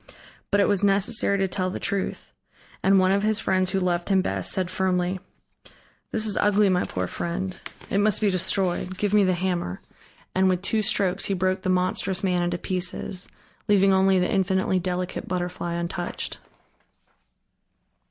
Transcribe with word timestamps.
But 0.49 0.59
it 0.59 0.67
was 0.67 0.83
necessary 0.83 1.37
to 1.37 1.47
tell 1.47 1.69
the 1.69 1.79
truth, 1.79 2.33
and 2.81 2.97
one 2.97 3.11
of 3.11 3.21
his 3.21 3.39
friends 3.39 3.69
who 3.69 3.79
loved 3.79 4.09
him 4.09 4.23
best 4.23 4.51
said 4.51 4.71
firmly: 4.71 5.19
"This 6.11 6.25
is 6.25 6.37
ugly, 6.37 6.69
my 6.69 6.85
poor 6.85 7.05
friend. 7.05 7.55
It 7.91 7.99
must 7.99 8.19
be 8.19 8.31
destroyed. 8.31 8.97
Give 8.97 9.13
me 9.13 9.23
the 9.23 9.35
hammer." 9.35 9.79
And 10.33 10.49
with 10.49 10.63
two 10.63 10.81
strokes 10.81 11.25
he 11.25 11.35
broke 11.35 11.61
the 11.61 11.69
monstrous 11.69 12.23
man 12.23 12.41
into 12.41 12.57
pieces, 12.57 13.27
leaving 13.67 13.93
only 13.93 14.17
the 14.17 14.27
infinitely 14.27 14.79
delicate 14.79 15.27
butterfly 15.27 15.75
untouched. 15.75 16.39